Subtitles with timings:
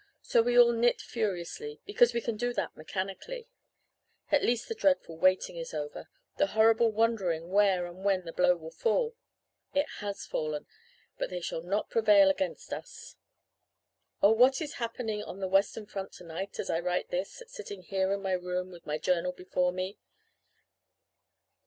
[0.23, 3.47] So we all knit furiously, because we can do that mechanically.
[4.31, 8.55] At least the dreadful waiting is over the horrible wondering where and when the blow
[8.55, 9.13] will fall.
[9.75, 10.65] It has fallen
[11.19, 13.15] but they shall not prevail against us!
[14.23, 18.11] "Oh, what is happening on the western front tonight as I write this, sitting here
[18.11, 19.99] in my room with my journal before me?